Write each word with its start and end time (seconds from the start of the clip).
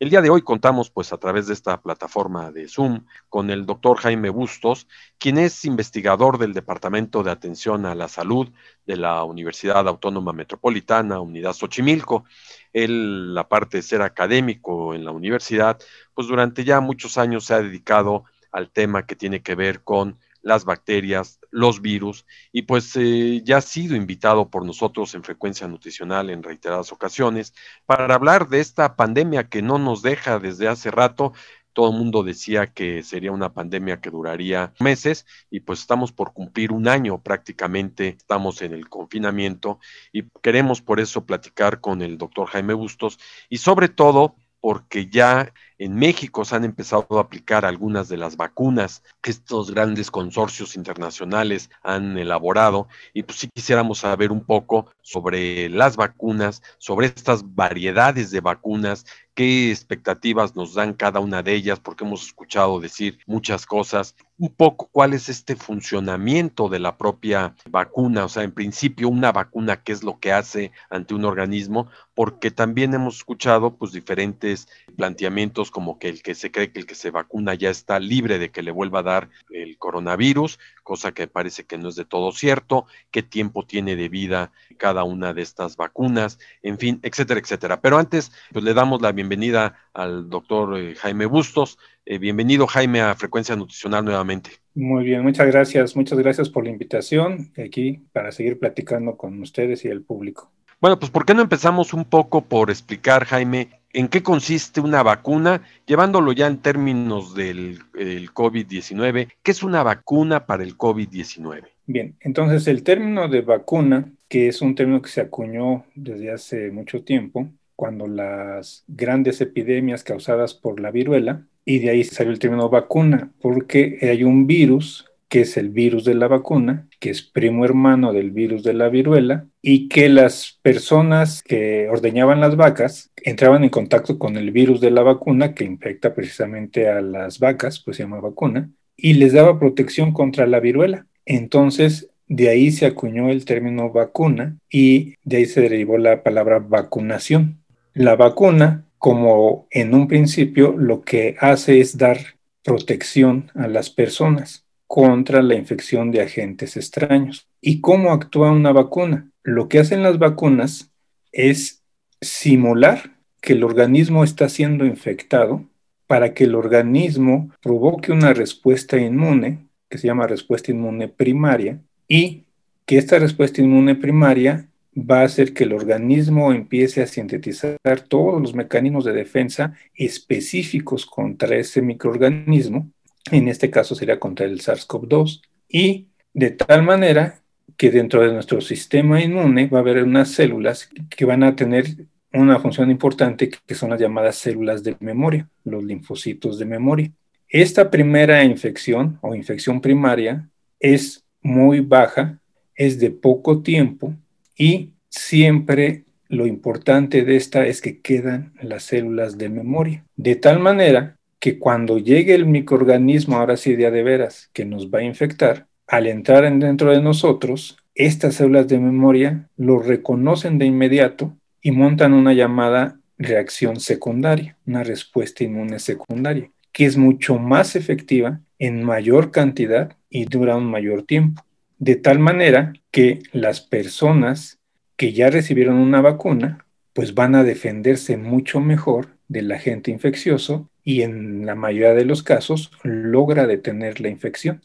El 0.00 0.08
día 0.08 0.22
de 0.22 0.30
hoy 0.30 0.40
contamos 0.40 0.88
pues 0.88 1.12
a 1.12 1.18
través 1.18 1.46
de 1.46 1.52
esta 1.52 1.82
plataforma 1.82 2.50
de 2.50 2.68
Zoom 2.68 3.04
con 3.28 3.50
el 3.50 3.66
doctor 3.66 3.98
Jaime 3.98 4.30
Bustos, 4.30 4.88
quien 5.18 5.36
es 5.36 5.62
investigador 5.66 6.38
del 6.38 6.54
Departamento 6.54 7.22
de 7.22 7.30
Atención 7.30 7.84
a 7.84 7.94
la 7.94 8.08
Salud 8.08 8.48
de 8.86 8.96
la 8.96 9.22
Universidad 9.24 9.86
Autónoma 9.86 10.32
Metropolitana, 10.32 11.20
Unidad 11.20 11.52
Xochimilco. 11.52 12.24
Él, 12.72 13.34
la 13.34 13.46
parte 13.46 13.76
de 13.76 13.82
ser 13.82 14.00
académico 14.00 14.94
en 14.94 15.04
la 15.04 15.10
universidad, 15.10 15.78
pues 16.14 16.28
durante 16.28 16.64
ya 16.64 16.80
muchos 16.80 17.18
años 17.18 17.44
se 17.44 17.52
ha 17.52 17.60
dedicado 17.60 18.24
al 18.52 18.70
tema 18.70 19.04
que 19.04 19.16
tiene 19.16 19.42
que 19.42 19.54
ver 19.54 19.84
con 19.84 20.16
las 20.42 20.64
bacterias, 20.64 21.40
los 21.50 21.80
virus, 21.80 22.26
y 22.52 22.62
pues 22.62 22.94
eh, 22.96 23.42
ya 23.44 23.58
ha 23.58 23.60
sido 23.60 23.96
invitado 23.96 24.50
por 24.50 24.64
nosotros 24.64 25.14
en 25.14 25.24
frecuencia 25.24 25.68
nutricional 25.68 26.30
en 26.30 26.42
reiteradas 26.42 26.92
ocasiones 26.92 27.54
para 27.86 28.14
hablar 28.14 28.48
de 28.48 28.60
esta 28.60 28.96
pandemia 28.96 29.48
que 29.48 29.62
no 29.62 29.78
nos 29.78 30.02
deja 30.02 30.38
desde 30.38 30.68
hace 30.68 30.90
rato. 30.90 31.32
Todo 31.72 31.90
el 31.90 31.98
mundo 31.98 32.24
decía 32.24 32.66
que 32.72 33.02
sería 33.04 33.30
una 33.30 33.52
pandemia 33.52 34.00
que 34.00 34.10
duraría 34.10 34.72
meses 34.80 35.24
y 35.50 35.60
pues 35.60 35.80
estamos 35.80 36.10
por 36.12 36.32
cumplir 36.32 36.72
un 36.72 36.88
año 36.88 37.22
prácticamente, 37.22 38.08
estamos 38.08 38.60
en 38.62 38.72
el 38.72 38.88
confinamiento 38.88 39.78
y 40.12 40.24
queremos 40.42 40.82
por 40.82 40.98
eso 40.98 41.24
platicar 41.26 41.80
con 41.80 42.02
el 42.02 42.18
doctor 42.18 42.48
Jaime 42.48 42.74
Bustos 42.74 43.18
y 43.48 43.58
sobre 43.58 43.88
todo 43.88 44.34
porque 44.60 45.06
ya 45.08 45.52
en 45.80 45.96
México 45.96 46.44
se 46.44 46.54
han 46.54 46.66
empezado 46.66 47.06
a 47.16 47.22
aplicar 47.22 47.64
algunas 47.64 48.10
de 48.10 48.18
las 48.18 48.36
vacunas 48.36 49.02
que 49.22 49.30
estos 49.30 49.70
grandes 49.70 50.10
consorcios 50.10 50.76
internacionales 50.76 51.70
han 51.82 52.18
elaborado. 52.18 52.86
Y 53.14 53.22
pues 53.22 53.38
sí 53.38 53.48
quisiéramos 53.48 54.00
saber 54.00 54.30
un 54.30 54.44
poco 54.44 54.92
sobre 55.00 55.70
las 55.70 55.96
vacunas, 55.96 56.62
sobre 56.76 57.06
estas 57.06 57.54
variedades 57.54 58.30
de 58.30 58.40
vacunas, 58.40 59.06
qué 59.34 59.70
expectativas 59.70 60.54
nos 60.54 60.74
dan 60.74 60.92
cada 60.92 61.18
una 61.20 61.42
de 61.42 61.54
ellas, 61.54 61.80
porque 61.80 62.04
hemos 62.04 62.26
escuchado 62.26 62.78
decir 62.78 63.18
muchas 63.26 63.64
cosas, 63.64 64.14
un 64.36 64.50
poco 64.50 64.88
cuál 64.92 65.14
es 65.14 65.28
este 65.30 65.56
funcionamiento 65.56 66.68
de 66.68 66.78
la 66.78 66.98
propia 66.98 67.54
vacuna, 67.70 68.24
o 68.24 68.28
sea, 68.28 68.42
en 68.42 68.52
principio 68.52 69.08
una 69.08 69.32
vacuna, 69.32 69.82
qué 69.82 69.92
es 69.92 70.02
lo 70.02 70.18
que 70.18 70.32
hace 70.32 70.72
ante 70.90 71.14
un 71.14 71.24
organismo, 71.24 71.88
porque 72.14 72.50
también 72.50 72.92
hemos 72.92 73.16
escuchado 73.16 73.76
pues 73.76 73.92
diferentes 73.92 74.68
planteamientos 74.96 75.69
como 75.70 75.98
que 75.98 76.08
el 76.08 76.22
que 76.22 76.34
se 76.34 76.50
cree 76.50 76.70
que 76.70 76.80
el 76.80 76.86
que 76.86 76.94
se 76.94 77.10
vacuna 77.10 77.54
ya 77.54 77.70
está 77.70 77.98
libre 77.98 78.38
de 78.38 78.50
que 78.50 78.62
le 78.62 78.70
vuelva 78.70 79.00
a 79.00 79.04
dar 79.04 79.28
el 79.50 79.78
coronavirus, 79.78 80.58
cosa 80.82 81.12
que 81.12 81.26
parece 81.26 81.64
que 81.64 81.78
no 81.78 81.88
es 81.88 81.96
de 81.96 82.04
todo 82.04 82.32
cierto, 82.32 82.86
qué 83.10 83.22
tiempo 83.22 83.64
tiene 83.64 83.96
de 83.96 84.08
vida 84.08 84.52
cada 84.76 85.04
una 85.04 85.32
de 85.32 85.42
estas 85.42 85.76
vacunas, 85.76 86.38
en 86.62 86.78
fin, 86.78 87.00
etcétera, 87.02 87.40
etcétera. 87.40 87.80
Pero 87.80 87.98
antes, 87.98 88.32
pues 88.52 88.64
le 88.64 88.74
damos 88.74 89.00
la 89.02 89.12
bienvenida 89.12 89.76
al 89.94 90.28
doctor 90.28 90.78
eh, 90.78 90.94
Jaime 90.96 91.26
Bustos. 91.26 91.78
Eh, 92.06 92.18
bienvenido, 92.18 92.66
Jaime, 92.66 93.00
a 93.00 93.14
Frecuencia 93.14 93.56
Nutricional 93.56 94.04
nuevamente. 94.04 94.50
Muy 94.74 95.04
bien, 95.04 95.22
muchas 95.22 95.46
gracias. 95.46 95.96
Muchas 95.96 96.18
gracias 96.18 96.48
por 96.48 96.64
la 96.64 96.70
invitación 96.70 97.52
aquí 97.56 98.02
para 98.12 98.32
seguir 98.32 98.58
platicando 98.58 99.16
con 99.16 99.40
ustedes 99.42 99.84
y 99.84 99.88
el 99.88 100.02
público. 100.02 100.50
Bueno, 100.80 100.98
pues 100.98 101.10
¿por 101.10 101.26
qué 101.26 101.34
no 101.34 101.42
empezamos 101.42 101.92
un 101.92 102.06
poco 102.06 102.40
por 102.40 102.70
explicar, 102.70 103.26
Jaime, 103.26 103.68
en 103.92 104.08
qué 104.08 104.22
consiste 104.22 104.80
una 104.80 105.02
vacuna, 105.02 105.62
llevándolo 105.86 106.32
ya 106.32 106.46
en 106.46 106.58
términos 106.58 107.34
del 107.34 107.78
COVID-19? 107.94 109.28
¿Qué 109.42 109.50
es 109.50 109.62
una 109.62 109.82
vacuna 109.82 110.46
para 110.46 110.62
el 110.62 110.76
COVID-19? 110.76 111.62
Bien, 111.86 112.14
entonces 112.20 112.68
el 112.68 112.82
término 112.84 113.28
de 113.28 113.40
vacuna, 113.40 114.12
que 114.28 114.48
es 114.48 114.62
un 114.62 114.74
término 114.74 115.02
que 115.02 115.10
se 115.10 115.20
acuñó 115.20 115.84
desde 115.94 116.30
hace 116.30 116.70
mucho 116.70 117.02
tiempo, 117.02 117.48
cuando 117.74 118.06
las 118.06 118.84
grandes 118.86 119.40
epidemias 119.40 120.04
causadas 120.04 120.54
por 120.54 120.80
la 120.80 120.90
viruela, 120.90 121.46
y 121.64 121.78
de 121.80 121.90
ahí 121.90 122.04
salió 122.04 122.32
el 122.32 122.38
término 122.38 122.68
vacuna, 122.68 123.32
porque 123.40 123.98
hay 124.02 124.22
un 124.22 124.46
virus 124.46 125.09
que 125.30 125.42
es 125.42 125.56
el 125.56 125.70
virus 125.70 126.04
de 126.04 126.14
la 126.14 126.26
vacuna, 126.26 126.88
que 126.98 127.08
es 127.08 127.22
primo 127.22 127.64
hermano 127.64 128.12
del 128.12 128.32
virus 128.32 128.64
de 128.64 128.74
la 128.74 128.88
viruela, 128.88 129.46
y 129.62 129.88
que 129.88 130.08
las 130.08 130.58
personas 130.60 131.42
que 131.44 131.88
ordeñaban 131.88 132.40
las 132.40 132.56
vacas 132.56 133.12
entraban 133.16 133.62
en 133.62 133.70
contacto 133.70 134.18
con 134.18 134.36
el 134.36 134.50
virus 134.50 134.80
de 134.80 134.90
la 134.90 135.02
vacuna, 135.02 135.54
que 135.54 135.64
infecta 135.64 136.14
precisamente 136.14 136.88
a 136.88 137.00
las 137.00 137.38
vacas, 137.38 137.78
pues 137.78 137.96
se 137.96 138.02
llama 138.02 138.20
vacuna, 138.20 138.70
y 138.96 139.14
les 139.14 139.32
daba 139.32 139.60
protección 139.60 140.12
contra 140.12 140.48
la 140.48 140.58
viruela. 140.58 141.06
Entonces, 141.24 142.10
de 142.26 142.48
ahí 142.48 142.72
se 142.72 142.86
acuñó 142.86 143.30
el 143.30 143.44
término 143.44 143.90
vacuna 143.90 144.58
y 144.68 145.14
de 145.22 145.38
ahí 145.38 145.46
se 145.46 145.60
derivó 145.60 145.96
la 145.96 146.24
palabra 146.24 146.58
vacunación. 146.58 147.62
La 147.94 148.16
vacuna, 148.16 148.86
como 148.98 149.68
en 149.70 149.94
un 149.94 150.08
principio, 150.08 150.74
lo 150.76 151.02
que 151.02 151.36
hace 151.38 151.80
es 151.80 151.96
dar 151.96 152.18
protección 152.64 153.50
a 153.54 153.68
las 153.68 153.90
personas 153.90 154.66
contra 154.90 155.40
la 155.40 155.54
infección 155.54 156.10
de 156.10 156.20
agentes 156.20 156.76
extraños. 156.76 157.46
¿Y 157.60 157.80
cómo 157.80 158.10
actúa 158.10 158.50
una 158.50 158.72
vacuna? 158.72 159.30
Lo 159.44 159.68
que 159.68 159.78
hacen 159.78 160.02
las 160.02 160.18
vacunas 160.18 160.90
es 161.30 161.84
simular 162.20 163.16
que 163.40 163.52
el 163.52 163.62
organismo 163.62 164.24
está 164.24 164.48
siendo 164.48 164.84
infectado 164.84 165.64
para 166.08 166.34
que 166.34 166.42
el 166.42 166.56
organismo 166.56 167.52
provoque 167.62 168.10
una 168.10 168.34
respuesta 168.34 168.98
inmune, 168.98 169.58
que 169.88 169.96
se 169.96 170.08
llama 170.08 170.26
respuesta 170.26 170.72
inmune 170.72 171.06
primaria, 171.06 171.78
y 172.08 172.46
que 172.84 172.98
esta 172.98 173.20
respuesta 173.20 173.62
inmune 173.62 173.94
primaria 173.94 174.66
va 174.98 175.20
a 175.20 175.26
hacer 175.26 175.54
que 175.54 175.62
el 175.62 175.72
organismo 175.72 176.52
empiece 176.52 177.00
a 177.00 177.06
sintetizar 177.06 177.78
todos 178.08 178.42
los 178.42 178.56
mecanismos 178.56 179.04
de 179.04 179.12
defensa 179.12 179.72
específicos 179.94 181.06
contra 181.06 181.54
ese 181.54 181.80
microorganismo, 181.80 182.90
en 183.30 183.48
este 183.48 183.70
caso 183.70 183.94
sería 183.94 184.18
contra 184.18 184.46
el 184.46 184.60
SARS-CoV-2, 184.60 185.42
y 185.68 186.08
de 186.34 186.50
tal 186.50 186.82
manera 186.82 187.40
que 187.76 187.90
dentro 187.90 188.22
de 188.22 188.32
nuestro 188.32 188.60
sistema 188.60 189.22
inmune 189.22 189.68
va 189.68 189.78
a 189.78 189.80
haber 189.80 190.02
unas 190.02 190.30
células 190.30 190.90
que 191.08 191.24
van 191.24 191.42
a 191.42 191.56
tener 191.56 191.86
una 192.32 192.58
función 192.58 192.90
importante 192.90 193.50
que 193.50 193.74
son 193.74 193.90
las 193.90 194.00
llamadas 194.00 194.36
células 194.36 194.82
de 194.82 194.96
memoria, 195.00 195.48
los 195.64 195.82
linfocitos 195.82 196.58
de 196.58 196.64
memoria. 196.64 197.10
Esta 197.48 197.90
primera 197.90 198.44
infección 198.44 199.18
o 199.22 199.34
infección 199.34 199.80
primaria 199.80 200.48
es 200.78 201.24
muy 201.42 201.80
baja, 201.80 202.38
es 202.74 203.00
de 203.00 203.10
poco 203.10 203.62
tiempo 203.62 204.14
y 204.56 204.90
siempre 205.08 206.04
lo 206.28 206.46
importante 206.46 207.24
de 207.24 207.36
esta 207.36 207.66
es 207.66 207.80
que 207.80 208.00
quedan 208.00 208.52
las 208.62 208.84
células 208.84 209.36
de 209.36 209.48
memoria. 209.48 210.04
De 210.16 210.36
tal 210.36 210.60
manera 210.60 211.16
que 211.40 211.58
cuando 211.58 211.98
llegue 211.98 212.34
el 212.34 212.46
microorganismo, 212.46 213.36
ahora 213.36 213.56
sí 213.56 213.74
de 213.74 213.90
de 213.90 214.02
veras, 214.02 214.50
que 214.52 214.64
nos 214.64 214.90
va 214.90 215.00
a 215.00 215.04
infectar, 215.04 215.66
al 215.88 216.06
entrar 216.06 216.44
dentro 216.58 216.92
de 216.92 217.02
nosotros, 217.02 217.78
estas 217.94 218.36
células 218.36 218.68
de 218.68 218.78
memoria 218.78 219.48
lo 219.56 219.80
reconocen 219.80 220.58
de 220.58 220.66
inmediato 220.66 221.36
y 221.60 221.72
montan 221.72 222.12
una 222.12 222.32
llamada 222.32 223.00
reacción 223.18 223.80
secundaria, 223.80 224.56
una 224.66 224.84
respuesta 224.84 225.42
inmune 225.42 225.78
secundaria, 225.78 226.50
que 226.72 226.84
es 226.86 226.96
mucho 226.96 227.38
más 227.38 227.74
efectiva 227.74 228.40
en 228.58 228.84
mayor 228.84 229.30
cantidad 229.32 229.96
y 230.08 230.26
dura 230.26 230.56
un 230.56 230.66
mayor 230.66 231.02
tiempo. 231.02 231.42
de 231.78 231.96
tal 231.96 232.18
manera 232.18 232.74
que 232.90 233.20
las 233.32 233.62
personas 233.62 234.58
que 234.96 235.14
ya 235.14 235.30
recibieron 235.30 235.76
una 235.76 236.02
vacuna, 236.02 236.66
pues 236.92 237.14
van 237.14 237.34
a 237.34 237.42
defenderse 237.42 238.18
mucho 238.18 238.60
mejor 238.60 239.16
del 239.28 239.50
agente 239.50 239.90
infeccioso 239.90 240.69
y 240.90 241.02
en 241.02 241.46
la 241.46 241.54
mayoría 241.54 241.94
de 241.94 242.04
los 242.04 242.24
casos 242.24 242.72
logra 242.82 243.46
detener 243.46 244.00
la 244.00 244.08
infección. 244.08 244.62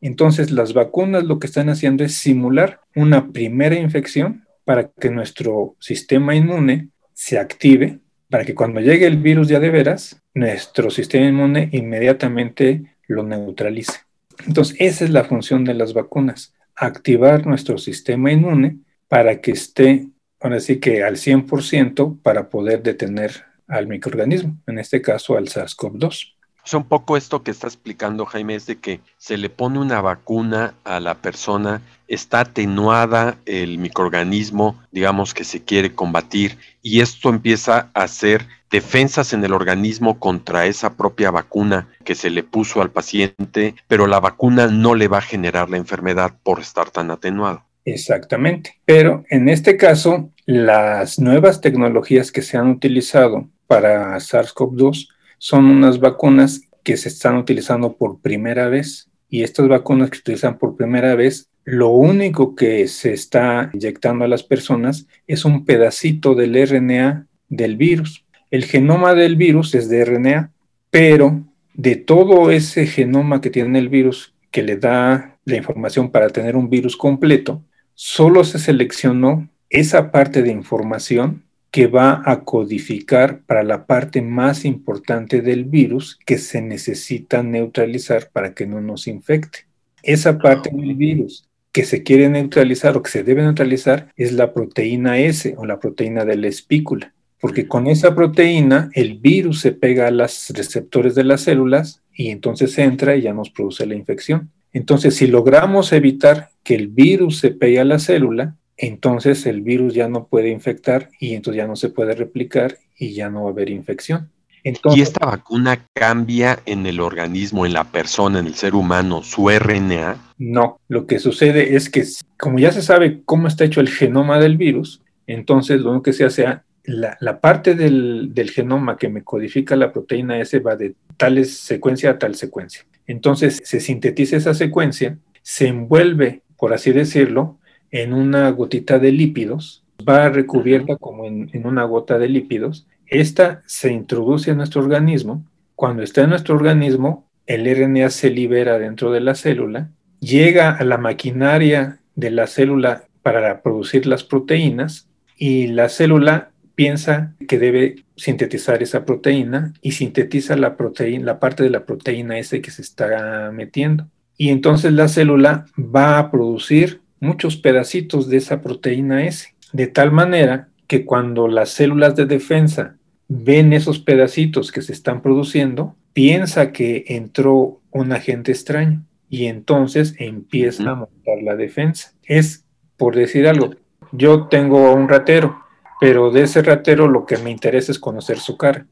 Entonces 0.00 0.50
las 0.50 0.72
vacunas 0.72 1.22
lo 1.22 1.38
que 1.38 1.46
están 1.46 1.68
haciendo 1.68 2.02
es 2.02 2.14
simular 2.14 2.80
una 2.96 3.28
primera 3.28 3.76
infección 3.76 4.46
para 4.64 4.88
que 4.88 5.10
nuestro 5.10 5.76
sistema 5.78 6.34
inmune 6.34 6.88
se 7.12 7.38
active, 7.38 8.00
para 8.28 8.44
que 8.44 8.54
cuando 8.56 8.80
llegue 8.80 9.06
el 9.06 9.18
virus 9.18 9.46
ya 9.46 9.60
de 9.60 9.70
veras, 9.70 10.20
nuestro 10.34 10.90
sistema 10.90 11.26
inmune 11.26 11.68
inmediatamente 11.70 12.96
lo 13.06 13.22
neutralice. 13.22 14.00
Entonces 14.48 14.76
esa 14.80 15.04
es 15.04 15.10
la 15.10 15.22
función 15.22 15.64
de 15.64 15.74
las 15.74 15.94
vacunas, 15.94 16.52
activar 16.74 17.46
nuestro 17.46 17.78
sistema 17.78 18.32
inmune 18.32 18.78
para 19.06 19.40
que 19.40 19.52
esté, 19.52 20.08
ahora 20.40 20.58
sí 20.58 20.80
que 20.80 21.04
al 21.04 21.14
100% 21.14 22.18
para 22.22 22.48
poder 22.48 22.82
detener 22.82 23.49
al 23.70 23.86
microorganismo, 23.86 24.56
en 24.66 24.78
este 24.78 25.00
caso 25.00 25.36
al 25.36 25.48
SARS-CoV-2. 25.48 26.34
O 26.62 26.66
sea, 26.66 26.78
un 26.78 26.84
poco 26.84 27.16
esto 27.16 27.42
que 27.42 27.50
está 27.50 27.66
explicando 27.66 28.26
Jaime 28.26 28.54
es 28.54 28.66
de 28.66 28.76
que 28.76 29.00
se 29.16 29.38
le 29.38 29.48
pone 29.48 29.78
una 29.78 30.02
vacuna 30.02 30.74
a 30.84 31.00
la 31.00 31.14
persona, 31.14 31.80
está 32.06 32.40
atenuada 32.40 33.38
el 33.46 33.78
microorganismo, 33.78 34.78
digamos, 34.90 35.32
que 35.32 35.44
se 35.44 35.62
quiere 35.62 35.94
combatir, 35.94 36.58
y 36.82 37.00
esto 37.00 37.30
empieza 37.30 37.90
a 37.94 38.02
hacer 38.02 38.46
defensas 38.70 39.32
en 39.32 39.44
el 39.44 39.52
organismo 39.52 40.18
contra 40.18 40.66
esa 40.66 40.94
propia 40.96 41.30
vacuna 41.30 41.88
que 42.04 42.14
se 42.14 42.30
le 42.30 42.42
puso 42.42 42.82
al 42.82 42.90
paciente, 42.90 43.74
pero 43.88 44.06
la 44.06 44.20
vacuna 44.20 44.66
no 44.66 44.94
le 44.94 45.08
va 45.08 45.18
a 45.18 45.22
generar 45.22 45.70
la 45.70 45.78
enfermedad 45.78 46.34
por 46.42 46.60
estar 46.60 46.90
tan 46.90 47.10
atenuado. 47.10 47.64
Exactamente. 47.84 48.78
Pero 48.84 49.24
en 49.30 49.48
este 49.48 49.76
caso, 49.76 50.30
las 50.44 51.18
nuevas 51.18 51.60
tecnologías 51.60 52.30
que 52.30 52.42
se 52.42 52.58
han 52.58 52.68
utilizado 52.68 53.48
para 53.70 54.16
SARS-CoV-2 54.16 55.10
son 55.38 55.66
unas 55.66 56.00
vacunas 56.00 56.62
que 56.82 56.96
se 56.96 57.08
están 57.08 57.36
utilizando 57.36 57.96
por 57.96 58.20
primera 58.20 58.68
vez. 58.68 59.08
Y 59.28 59.44
estas 59.44 59.68
vacunas 59.68 60.10
que 60.10 60.16
se 60.16 60.22
utilizan 60.22 60.58
por 60.58 60.74
primera 60.74 61.14
vez, 61.14 61.50
lo 61.62 61.90
único 61.90 62.56
que 62.56 62.88
se 62.88 63.12
está 63.12 63.70
inyectando 63.72 64.24
a 64.24 64.28
las 64.28 64.42
personas 64.42 65.06
es 65.28 65.44
un 65.44 65.64
pedacito 65.64 66.34
del 66.34 66.60
RNA 66.60 67.28
del 67.48 67.76
virus. 67.76 68.24
El 68.50 68.64
genoma 68.64 69.14
del 69.14 69.36
virus 69.36 69.72
es 69.76 69.88
de 69.88 70.04
RNA, 70.04 70.50
pero 70.90 71.40
de 71.74 71.94
todo 71.94 72.50
ese 72.50 72.88
genoma 72.88 73.40
que 73.40 73.50
tiene 73.50 73.78
el 73.78 73.88
virus, 73.88 74.34
que 74.50 74.64
le 74.64 74.78
da 74.78 75.38
la 75.44 75.56
información 75.56 76.10
para 76.10 76.28
tener 76.30 76.56
un 76.56 76.70
virus 76.70 76.96
completo, 76.96 77.62
solo 77.94 78.42
se 78.42 78.58
seleccionó 78.58 79.48
esa 79.68 80.10
parte 80.10 80.42
de 80.42 80.50
información 80.50 81.44
que 81.70 81.86
va 81.86 82.22
a 82.24 82.40
codificar 82.44 83.42
para 83.42 83.62
la 83.62 83.86
parte 83.86 84.22
más 84.22 84.64
importante 84.64 85.40
del 85.40 85.64
virus 85.64 86.18
que 86.26 86.38
se 86.38 86.60
necesita 86.62 87.42
neutralizar 87.42 88.30
para 88.32 88.54
que 88.54 88.66
no 88.66 88.80
nos 88.80 89.06
infecte. 89.06 89.66
Esa 90.02 90.38
parte 90.38 90.70
del 90.72 90.94
virus 90.94 91.48
que 91.72 91.84
se 91.84 92.02
quiere 92.02 92.28
neutralizar 92.28 92.96
o 92.96 93.02
que 93.02 93.10
se 93.10 93.22
debe 93.22 93.42
neutralizar 93.42 94.08
es 94.16 94.32
la 94.32 94.52
proteína 94.52 95.18
S 95.18 95.54
o 95.56 95.64
la 95.64 95.78
proteína 95.78 96.24
de 96.24 96.36
la 96.36 96.48
espícula, 96.48 97.14
porque 97.40 97.68
con 97.68 97.86
esa 97.86 98.14
proteína 98.14 98.90
el 98.94 99.18
virus 99.18 99.60
se 99.60 99.72
pega 99.72 100.08
a 100.08 100.10
los 100.10 100.50
receptores 100.50 101.14
de 101.14 101.24
las 101.24 101.42
células 101.42 102.02
y 102.12 102.30
entonces 102.30 102.76
entra 102.78 103.14
y 103.14 103.22
ya 103.22 103.32
nos 103.32 103.50
produce 103.50 103.86
la 103.86 103.94
infección. 103.94 104.50
Entonces, 104.72 105.16
si 105.16 105.26
logramos 105.26 105.92
evitar 105.92 106.50
que 106.62 106.74
el 106.74 106.88
virus 106.88 107.38
se 107.38 107.50
pegue 107.50 107.80
a 107.80 107.84
la 107.84 107.98
célula, 107.98 108.56
entonces 108.82 109.44
el 109.44 109.60
virus 109.60 109.92
ya 109.92 110.08
no 110.08 110.26
puede 110.26 110.48
infectar 110.48 111.10
y 111.20 111.34
entonces 111.34 111.58
ya 111.58 111.66
no 111.66 111.76
se 111.76 111.90
puede 111.90 112.14
replicar 112.14 112.78
y 112.96 113.12
ya 113.12 113.28
no 113.28 113.42
va 113.42 113.50
a 113.50 113.52
haber 113.52 113.68
infección. 113.68 114.30
¿Y 114.64 115.02
esta 115.02 115.26
vacuna 115.26 115.86
cambia 115.92 116.60
en 116.64 116.86
el 116.86 117.00
organismo, 117.00 117.66
en 117.66 117.74
la 117.74 117.84
persona, 117.84 118.38
en 118.38 118.46
el 118.46 118.54
ser 118.54 118.74
humano, 118.74 119.22
su 119.22 119.50
RNA? 119.50 120.16
No, 120.38 120.80
lo 120.88 121.06
que 121.06 121.18
sucede 121.18 121.76
es 121.76 121.90
que 121.90 122.04
como 122.38 122.58
ya 122.58 122.72
se 122.72 122.80
sabe 122.80 123.20
cómo 123.26 123.48
está 123.48 123.64
hecho 123.64 123.82
el 123.82 123.90
genoma 123.90 124.38
del 124.38 124.56
virus, 124.56 125.02
entonces 125.26 125.80
lo 125.80 125.90
único 125.90 126.04
que 126.04 126.12
se 126.14 126.24
hace, 126.24 126.46
la, 126.84 127.18
la 127.20 127.40
parte 127.40 127.74
del, 127.74 128.30
del, 128.32 128.50
genoma 128.50 128.96
que 128.96 129.10
me 129.10 129.22
codifica 129.22 129.76
la 129.76 129.92
proteína 129.92 130.40
S 130.40 130.58
va 130.58 130.76
de 130.76 130.94
tal 131.18 131.44
secuencia 131.44 132.10
a 132.10 132.18
tal 132.18 132.34
secuencia. 132.34 132.86
Entonces 133.06 133.60
se 133.62 133.80
sintetiza 133.80 134.36
esa 134.36 134.54
secuencia, 134.54 135.18
se 135.42 135.68
envuelve, 135.68 136.42
por 136.56 136.72
así 136.72 136.92
decirlo, 136.92 137.59
en 137.90 138.12
una 138.12 138.50
gotita 138.50 138.98
de 138.98 139.12
lípidos, 139.12 139.84
va 140.08 140.28
recubierta 140.28 140.96
como 140.96 141.24
en, 141.24 141.50
una 141.64 141.84
gota 141.84 142.18
de 142.18 142.28
lípidos. 142.28 142.86
Esta 143.06 143.62
se 143.66 143.92
introduce 143.92 144.50
en 144.50 144.58
nuestro 144.58 144.82
organismo. 144.82 145.44
Cuando 145.74 146.02
está 146.02 146.22
en 146.22 146.30
nuestro 146.30 146.54
organismo, 146.54 147.28
el 147.46 147.64
RNA 147.64 148.10
se 148.10 148.30
libera 148.30 148.78
dentro 148.78 149.10
de 149.10 149.20
la 149.20 149.34
célula, 149.34 149.90
llega 150.20 150.70
a 150.72 150.84
la 150.84 150.98
maquinaria 150.98 151.98
de 152.14 152.30
la 152.30 152.46
célula 152.46 153.04
para 153.22 153.62
producir 153.62 154.06
las 154.06 154.24
proteínas 154.24 155.08
y 155.36 155.68
la 155.68 155.88
célula 155.88 156.50
piensa 156.74 157.34
que 157.48 157.58
debe 157.58 158.04
sintetizar 158.16 158.82
esa 158.82 159.04
proteína 159.04 159.74
y 159.82 159.92
sintetiza 159.92 160.56
la 160.56 160.76
proteína, 160.76 161.24
la 161.24 161.40
parte 161.40 161.62
de 161.62 161.70
la 161.70 161.84
proteína 161.84 162.38
S 162.38 162.60
que 162.60 162.70
se 162.70 162.82
está 162.82 163.50
metiendo. 163.52 164.06
Y 164.36 164.50
entonces 164.50 164.92
la 164.92 165.08
célula 165.08 165.66
va 165.76 166.18
a 166.18 166.30
producir 166.30 166.99
muchos 167.20 167.56
pedacitos 167.56 168.28
de 168.28 168.38
esa 168.38 168.60
proteína 168.60 169.24
S, 169.24 169.54
de 169.72 169.86
tal 169.86 170.10
manera 170.10 170.68
que 170.86 171.04
cuando 171.04 171.46
las 171.46 171.70
células 171.70 172.16
de 172.16 172.26
defensa 172.26 172.96
ven 173.28 173.72
esos 173.72 174.00
pedacitos 174.00 174.72
que 174.72 174.82
se 174.82 174.92
están 174.92 175.22
produciendo, 175.22 175.94
piensa 176.12 176.72
que 176.72 177.04
entró 177.06 177.80
un 177.92 178.12
agente 178.12 178.50
extraño 178.50 179.04
y 179.28 179.46
entonces 179.46 180.16
empieza 180.18 180.90
a 180.90 180.94
montar 180.96 181.40
la 181.42 181.54
defensa. 181.54 182.12
Es, 182.24 182.64
por 182.96 183.14
decir 183.14 183.46
algo, 183.46 183.70
yo 184.10 184.48
tengo 184.48 184.92
un 184.92 185.08
ratero, 185.08 185.60
pero 186.00 186.32
de 186.32 186.42
ese 186.42 186.62
ratero 186.62 187.06
lo 187.06 187.24
que 187.26 187.38
me 187.38 187.50
interesa 187.50 187.92
es 187.92 188.00
conocer 188.00 188.38
su 188.38 188.56
cara. 188.56 188.86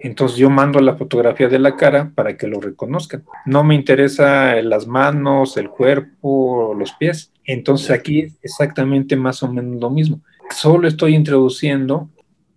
Entonces 0.00 0.38
yo 0.38 0.48
mando 0.48 0.80
la 0.80 0.96
fotografía 0.96 1.48
de 1.48 1.58
la 1.58 1.76
cara 1.76 2.12
para 2.14 2.36
que 2.36 2.46
lo 2.46 2.60
reconozcan. 2.60 3.24
No 3.44 3.64
me 3.64 3.74
interesa 3.74 4.54
las 4.62 4.86
manos, 4.86 5.56
el 5.56 5.68
cuerpo, 5.68 6.74
los 6.78 6.92
pies. 6.92 7.32
Entonces 7.44 7.90
aquí 7.90 8.20
es 8.20 8.38
exactamente 8.42 9.16
más 9.16 9.42
o 9.42 9.52
menos 9.52 9.80
lo 9.80 9.90
mismo. 9.90 10.20
Solo 10.50 10.88
estoy 10.88 11.14
introduciendo 11.14 12.10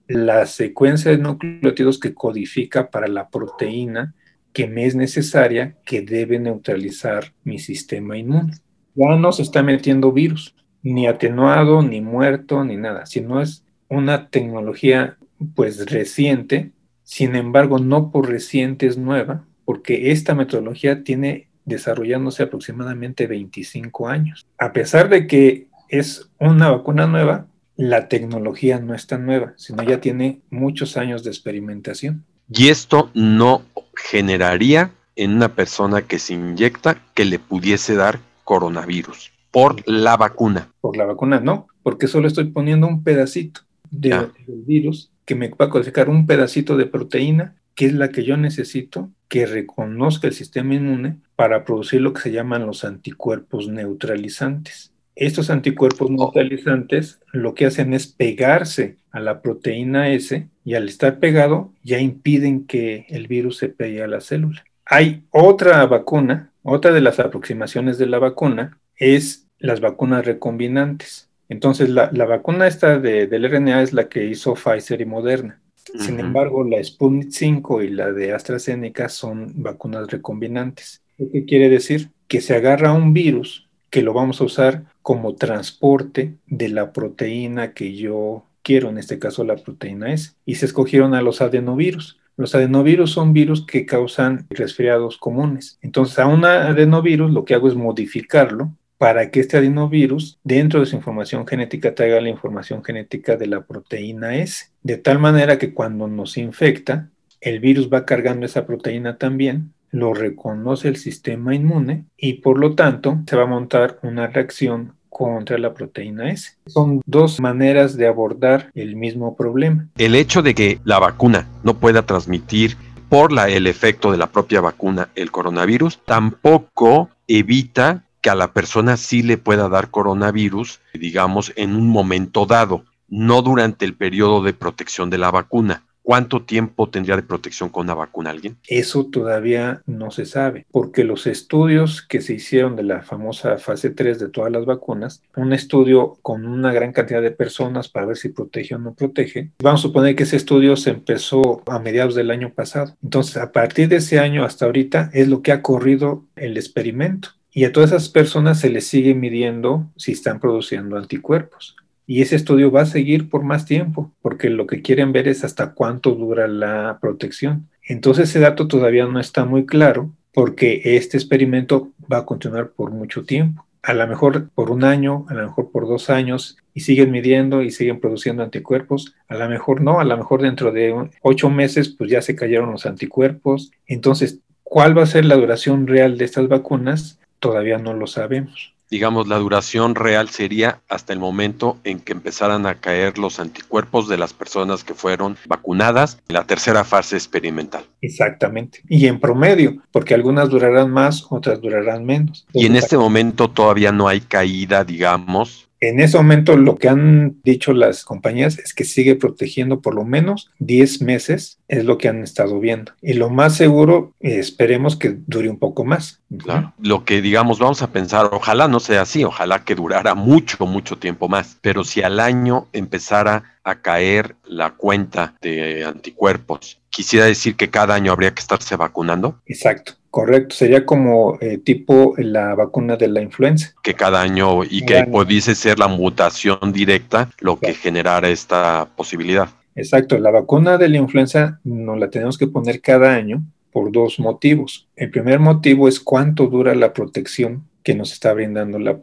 la 0.07 0.45
secuencia 0.45 1.11
de 1.11 1.17
nucleótidos 1.17 1.99
que 1.99 2.13
codifica 2.13 2.89
para 2.89 3.07
la 3.07 3.29
proteína 3.29 4.13
que 4.53 4.67
me 4.67 4.85
es 4.85 4.95
necesaria 4.95 5.75
que 5.85 6.01
debe 6.01 6.39
neutralizar 6.39 7.33
mi 7.43 7.59
sistema 7.59 8.17
inmune. 8.17 8.53
Ya 8.95 9.15
no 9.15 9.31
se 9.31 9.43
está 9.43 9.61
metiendo 9.61 10.11
virus, 10.11 10.55
ni 10.81 11.05
atenuado, 11.05 11.81
ni 11.83 12.01
muerto, 12.01 12.63
ni 12.63 12.77
nada, 12.77 13.05
sino 13.05 13.41
es 13.41 13.63
una 13.89 14.29
tecnología 14.29 15.17
pues 15.53 15.85
reciente 15.91 16.71
sin 17.07 17.37
embargo, 17.37 17.79
no 17.79 18.11
por 18.11 18.27
reciente 18.29 18.85
es 18.85 18.97
nueva, 18.97 19.45
porque 19.63 20.11
esta 20.11 20.35
metodología 20.35 21.05
tiene 21.05 21.47
desarrollándose 21.67 22.43
aproximadamente 22.43 23.27
25 23.27 24.07
años. 24.07 24.47
A 24.57 24.73
pesar 24.73 25.09
de 25.09 25.27
que 25.27 25.67
es 25.89 26.29
una 26.39 26.71
vacuna 26.71 27.05
nueva, 27.05 27.45
la 27.75 28.07
tecnología 28.07 28.79
no 28.79 28.95
es 28.95 29.05
tan 29.05 29.25
nueva, 29.25 29.53
sino 29.57 29.83
ya 29.83 30.01
tiene 30.01 30.41
muchos 30.49 30.97
años 30.97 31.23
de 31.23 31.29
experimentación. 31.29 32.25
Y 32.51 32.69
esto 32.69 33.11
no 33.13 33.63
generaría 33.95 34.91
en 35.15 35.35
una 35.35 35.53
persona 35.53 36.01
que 36.01 36.19
se 36.19 36.33
inyecta 36.33 37.03
que 37.13 37.25
le 37.25 37.37
pudiese 37.37 37.95
dar 37.95 38.19
coronavirus 38.43 39.31
por 39.51 39.87
la 39.87 40.15
vacuna. 40.15 40.69
Por 40.79 40.95
la 40.95 41.05
vacuna 41.05 41.39
no, 41.39 41.67
porque 41.83 42.07
solo 42.07 42.27
estoy 42.27 42.45
poniendo 42.45 42.87
un 42.87 43.03
pedacito 43.03 43.61
del 43.91 44.31
virus 44.47 45.11
que 45.25 45.35
me 45.35 45.49
va 45.49 45.65
a 45.65 45.69
codificar 45.69 46.09
un 46.09 46.25
pedacito 46.25 46.77
de 46.77 46.85
proteína, 46.85 47.55
que 47.77 47.85
es 47.85 47.93
la 47.93 48.09
que 48.09 48.23
yo 48.23 48.37
necesito, 48.37 49.11
que 49.29 49.45
reconozca 49.45 50.27
el 50.27 50.33
sistema 50.33 50.73
inmune 50.73 51.17
para 51.35 51.63
producir 51.63 52.01
lo 52.01 52.11
que 52.11 52.21
se 52.21 52.31
llaman 52.31 52.65
los 52.65 52.83
anticuerpos 52.83 53.67
neutralizantes. 53.67 54.91
Estos 55.15 55.51
anticuerpos 55.51 56.09
neutralizantes 56.09 57.19
lo 57.31 57.53
que 57.53 57.67
hacen 57.67 57.93
es 57.93 58.07
pegarse 58.07 58.97
a 59.11 59.19
la 59.19 59.43
proteína 59.43 60.09
S 60.09 60.47
y 60.65 60.73
al 60.73 60.89
estar 60.89 61.19
pegado 61.19 61.71
ya 61.83 61.99
impiden 61.99 62.65
que 62.65 63.05
el 63.09 63.27
virus 63.27 63.57
se 63.57 63.69
pegue 63.69 64.01
a 64.01 64.07
la 64.07 64.21
célula. 64.21 64.63
Hay 64.83 65.25
otra 65.29 65.85
vacuna, 65.85 66.51
otra 66.63 66.91
de 66.91 67.01
las 67.01 67.19
aproximaciones 67.19 67.99
de 67.99 68.07
la 68.07 68.17
vacuna 68.17 68.79
es 68.95 69.45
las 69.59 69.81
vacunas 69.81 70.25
recombinantes. 70.25 71.29
Entonces, 71.47 71.89
la, 71.89 72.09
vacuna 72.09 72.65
esta 72.65 72.97
de, 72.97 73.27
del 73.27 73.47
RNA 73.47 73.83
es 73.83 73.93
la 73.93 74.09
que 74.09 74.25
hizo 74.25 74.55
Pfizer 74.55 74.99
y 74.99 75.05
Moderna. 75.05 75.61
Sin 75.95 76.19
embargo, 76.19 76.63
la 76.63 76.83
Sputnik 76.83 77.31
5 77.31 77.83
y 77.83 77.89
la 77.89 78.11
de 78.11 78.33
AstraZeneca 78.33 79.09
son 79.09 79.53
vacunas 79.55 80.09
recombinantes. 80.09 81.01
¿Qué 81.17 81.45
quiere 81.45 81.69
decir? 81.69 82.11
Que 82.27 82.41
se 82.41 82.55
agarra 82.55 82.93
un 82.93 83.13
virus 83.13 83.67
que 83.89 84.01
lo 84.01 84.13
vamos 84.13 84.41
a 84.41 84.43
usar 84.43 84.85
como 85.01 85.35
transporte 85.35 86.35
de 86.45 86.69
la 86.69 86.91
proteína 86.91 87.73
que 87.73 87.95
yo 87.95 88.45
quiero, 88.61 88.89
en 88.89 88.97
este 88.97 89.17
caso 89.17 89.43
la 89.43 89.55
proteína 89.55 90.11
S, 90.11 90.33
y 90.45 90.55
se 90.55 90.65
escogieron 90.65 91.13
a 91.13 91.21
los 91.21 91.41
adenovirus. 91.41 92.19
Los 92.35 92.53
adenovirus 92.53 93.11
son 93.11 93.33
virus 93.33 93.65
que 93.65 93.85
causan 93.85 94.45
resfriados 94.49 95.17
comunes. 95.17 95.79
Entonces, 95.81 96.19
a 96.19 96.27
un 96.27 96.45
adenovirus 96.45 97.31
lo 97.31 97.45
que 97.45 97.55
hago 97.55 97.67
es 97.67 97.75
modificarlo 97.75 98.73
para 98.97 99.29
que 99.29 99.39
este 99.39 99.57
adenovirus, 99.57 100.39
dentro 100.43 100.79
de 100.79 100.85
su 100.85 100.95
información 100.95 101.45
genética, 101.45 101.93
traiga 101.93 102.19
la 102.19 102.29
información 102.29 102.83
genética 102.83 103.35
de 103.35 103.47
la 103.47 103.61
proteína 103.61 104.35
S, 104.35 104.67
de 104.83 104.97
tal 104.97 105.19
manera 105.19 105.57
que 105.59 105.73
cuando 105.73 106.07
nos 106.07 106.37
infecta, 106.37 107.09
el 107.41 107.59
virus 107.59 107.89
va 107.93 108.05
cargando 108.05 108.45
esa 108.45 108.65
proteína 108.65 109.17
también, 109.17 109.73
lo 109.91 110.13
reconoce 110.13 110.87
el 110.87 110.97
sistema 110.97 111.55
inmune 111.55 112.05
y 112.17 112.33
por 112.33 112.57
lo 112.57 112.75
tanto 112.75 113.19
se 113.27 113.35
va 113.35 113.43
a 113.43 113.47
montar 113.47 113.99
una 114.01 114.27
reacción 114.27 114.93
contra 115.09 115.57
la 115.57 115.73
proteína 115.73 116.29
S. 116.29 116.57
Son 116.67 117.01
dos 117.05 117.39
maneras 117.39 117.95
de 117.97 118.07
abordar 118.07 118.69
el 118.75 118.95
mismo 118.95 119.35
problema. 119.35 119.87
El 119.97 120.15
hecho 120.15 120.41
de 120.41 120.53
que 120.53 120.79
la 120.83 120.99
vacuna 120.99 121.47
no 121.63 121.75
pueda 121.75 122.03
transmitir 122.03 122.75
por 123.09 123.31
la, 123.31 123.47
el 123.47 123.67
efecto 123.67 124.11
de 124.11 124.17
la 124.17 124.27
propia 124.27 124.61
vacuna 124.61 125.09
el 125.15 125.31
coronavirus 125.31 126.01
tampoco 126.05 127.09
evita 127.27 128.03
que 128.21 128.29
a 128.29 128.35
la 128.35 128.53
persona 128.53 128.97
sí 128.97 129.23
le 129.23 129.37
pueda 129.37 129.69
dar 129.69 129.89
coronavirus, 129.89 130.79
digamos, 130.93 131.53
en 131.55 131.75
un 131.75 131.87
momento 131.89 132.45
dado, 132.45 132.83
no 133.07 133.41
durante 133.41 133.85
el 133.85 133.95
periodo 133.95 134.43
de 134.43 134.53
protección 134.53 135.09
de 135.09 135.17
la 135.17 135.31
vacuna. 135.31 135.83
¿Cuánto 136.07 136.43
tiempo 136.43 136.89
tendría 136.89 137.17
de 137.17 137.21
protección 137.21 137.67
con 137.67 137.83
una 137.83 137.93
vacuna 137.93 138.29
alguien? 138.29 138.55
Eso 138.69 139.07
todavía 139.07 139.81
no 139.85 140.09
se 140.09 140.25
sabe, 140.25 140.65
porque 140.71 141.03
los 141.03 141.27
estudios 141.27 142.01
que 142.01 142.21
se 142.21 142.35
hicieron 142.35 142.77
de 142.77 142.83
la 142.83 143.01
famosa 143.01 143.57
fase 143.57 143.89
3 143.89 144.17
de 144.17 144.29
todas 144.29 144.49
las 144.49 144.65
vacunas, 144.65 145.21
un 145.35 145.51
estudio 145.51 146.17
con 146.21 146.47
una 146.47 146.71
gran 146.71 146.93
cantidad 146.93 147.21
de 147.21 147.31
personas 147.31 147.89
para 147.89 148.05
ver 148.05 148.15
si 148.15 148.29
protege 148.29 148.75
o 148.75 148.79
no 148.79 148.93
protege, 148.93 149.51
vamos 149.61 149.81
a 149.81 149.83
suponer 149.83 150.15
que 150.15 150.23
ese 150.23 150.37
estudio 150.37 150.77
se 150.77 150.91
empezó 150.91 151.61
a 151.67 151.77
mediados 151.79 152.15
del 152.15 152.31
año 152.31 152.53
pasado. 152.53 152.95
Entonces, 153.03 153.35
a 153.35 153.51
partir 153.51 153.89
de 153.89 153.97
ese 153.97 154.17
año 154.17 154.45
hasta 154.45 154.65
ahorita 154.65 155.09
es 155.11 155.27
lo 155.27 155.41
que 155.41 155.51
ha 155.51 155.61
corrido 155.61 156.23
el 156.37 156.55
experimento. 156.55 157.31
Y 157.57 157.65
a 157.65 157.71
todas 157.71 157.89
esas 157.89 158.09
personas 158.09 158.59
se 158.59 158.69
les 158.69 158.85
sigue 158.85 159.15
midiendo 159.15 159.89
si 159.95 160.11
están 160.11 160.39
produciendo 160.39 160.95
anticuerpos. 160.95 161.75
Y 162.05 162.21
ese 162.21 162.35
estudio 162.35 162.69
va 162.69 162.81
a 162.81 162.85
seguir 162.85 163.31
por 163.31 163.41
más 163.41 163.65
tiempo, 163.65 164.11
porque 164.21 164.51
lo 164.51 164.67
que 164.67 164.83
quieren 164.83 165.11
ver 165.11 165.27
es 165.27 165.43
hasta 165.43 165.73
cuánto 165.73 166.11
dura 166.11 166.47
la 166.47 166.99
protección. 167.01 167.67
Entonces 167.81 168.29
ese 168.29 168.41
dato 168.41 168.67
todavía 168.67 169.07
no 169.07 169.19
está 169.19 169.43
muy 169.43 169.65
claro, 169.65 170.11
porque 170.35 170.81
este 170.83 171.17
experimento 171.17 171.89
va 172.13 172.19
a 172.19 172.25
continuar 172.27 172.73
por 172.73 172.91
mucho 172.91 173.23
tiempo. 173.23 173.65
A 173.81 173.95
lo 173.95 174.05
mejor 174.05 174.49
por 174.49 174.69
un 174.69 174.83
año, 174.83 175.25
a 175.27 175.33
lo 175.33 175.41
mejor 175.41 175.71
por 175.71 175.87
dos 175.87 176.11
años, 176.11 176.57
y 176.75 176.81
siguen 176.81 177.09
midiendo 177.09 177.63
y 177.63 177.71
siguen 177.71 177.99
produciendo 177.99 178.43
anticuerpos. 178.43 179.15
A 179.27 179.33
lo 179.33 179.49
mejor 179.49 179.81
no, 179.81 179.99
a 179.99 180.03
lo 180.03 180.15
mejor 180.15 180.43
dentro 180.43 180.71
de 180.71 180.93
ocho 181.23 181.49
meses, 181.49 181.89
pues 181.89 182.11
ya 182.11 182.21
se 182.21 182.35
cayeron 182.35 182.69
los 182.71 182.85
anticuerpos. 182.85 183.71
Entonces, 183.87 184.41
¿cuál 184.61 184.95
va 184.95 185.01
a 185.01 185.07
ser 185.07 185.25
la 185.25 185.37
duración 185.37 185.87
real 185.87 186.19
de 186.19 186.25
estas 186.25 186.47
vacunas? 186.47 187.17
Todavía 187.39 187.77
no 187.77 187.93
lo 187.93 188.07
sabemos 188.07 188.77
digamos, 188.89 189.27
la 189.27 189.37
duración 189.37 189.95
real 189.95 190.29
sería 190.29 190.81
hasta 190.87 191.13
el 191.13 191.19
momento 191.19 191.77
en 191.83 191.99
que 191.99 192.13
empezaran 192.13 192.65
a 192.65 192.75
caer 192.75 193.17
los 193.17 193.39
anticuerpos 193.39 194.07
de 194.07 194.17
las 194.17 194.33
personas 194.33 194.83
que 194.83 194.93
fueron 194.93 195.37
vacunadas 195.47 196.19
en 196.27 196.35
la 196.35 196.45
tercera 196.45 196.83
fase 196.83 197.15
experimental. 197.15 197.83
Exactamente. 198.01 198.81
Y 198.87 199.07
en 199.07 199.19
promedio, 199.19 199.81
porque 199.91 200.13
algunas 200.13 200.49
durarán 200.49 200.91
más, 200.91 201.25
otras 201.29 201.61
durarán 201.61 202.05
menos. 202.05 202.45
Y 202.53 202.65
en 202.65 202.75
este 202.75 202.97
momento 202.97 203.49
todavía 203.49 203.91
no 203.91 204.07
hay 204.07 204.21
caída, 204.21 204.83
digamos, 204.83 205.66
en 205.79 205.99
ese 205.99 206.17
momento 206.17 206.57
lo 206.57 206.77
que 206.77 206.89
han 206.89 207.37
dicho 207.43 207.73
las 207.73 208.03
compañías 208.03 208.57
es 208.59 208.73
que 208.73 208.83
sigue 208.83 209.15
protegiendo 209.15 209.81
por 209.81 209.95
lo 209.95 210.03
menos 210.03 210.51
10 210.59 211.01
meses, 211.01 211.59
es 211.67 211.85
lo 211.85 211.97
que 211.97 212.07
han 212.07 212.23
estado 212.23 212.59
viendo. 212.59 212.93
Y 213.01 213.13
lo 213.13 213.29
más 213.29 213.55
seguro, 213.55 214.13
esperemos 214.19 214.95
que 214.95 215.17
dure 215.27 215.49
un 215.49 215.59
poco 215.59 215.85
más. 215.85 216.21
Claro. 216.37 216.73
Lo 216.79 217.05
que 217.05 217.21
digamos, 217.21 217.59
vamos 217.59 217.81
a 217.81 217.91
pensar, 217.91 218.29
ojalá 218.31 218.67
no 218.67 218.79
sea 218.79 219.01
así, 219.01 219.23
ojalá 219.23 219.63
que 219.63 219.75
durara 219.75 220.15
mucho, 220.15 220.65
mucho 220.65 220.97
tiempo 220.97 221.29
más, 221.29 221.57
pero 221.61 221.83
si 221.83 222.01
al 222.01 222.19
año 222.19 222.67
empezara 222.73 223.56
a 223.67 223.81
caer 223.81 224.35
la 224.45 224.71
cuenta 224.71 225.35
de 225.41 225.83
anticuerpos, 225.83 226.79
quisiera 226.89 227.25
decir 227.25 227.55
que 227.57 227.69
cada 227.69 227.95
año 227.95 228.13
habría 228.13 228.33
que 228.33 228.39
estarse 228.39 228.75
vacunando. 228.77 229.39
Exacto. 229.45 229.93
Correcto, 230.09 230.55
sería 230.55 230.85
como 230.85 231.37
eh, 231.41 231.59
tipo 231.59 232.15
la 232.17 232.55
vacuna 232.55 232.95
de 232.95 233.09
la 233.09 233.21
influenza. 233.21 233.73
Que 233.83 233.93
cada 233.93 234.21
año 234.21 234.63
y 234.63 234.83
que 234.83 235.03
pudiese 235.03 235.53
ser 235.53 235.77
la 235.77 235.89
mutación 235.89 236.71
directa 236.71 237.29
lo 237.39 237.59
que 237.59 237.73
generara 237.73 238.29
esta 238.29 238.87
posibilidad. 238.95 239.49
Exacto, 239.75 240.17
la 240.17 240.31
vacuna 240.31 240.77
de 240.77 240.89
la 240.89 240.97
influenza 240.97 241.59
nos 241.63 241.99
la 241.99 242.09
tenemos 242.09 242.37
que 242.37 242.47
poner 242.47 242.81
cada 242.81 243.13
año 243.13 243.43
por 243.71 243.91
dos 243.91 244.17
motivos. 244.17 244.87
El 244.95 245.11
primer 245.11 245.39
motivo 245.39 245.87
es 245.87 245.99
cuánto 245.99 246.47
dura 246.47 246.73
la 246.73 246.93
protección 246.93 247.67
que 247.83 247.93
nos 247.93 248.11
está 248.11 248.33
brindando 248.33 248.79
la, 248.79 248.97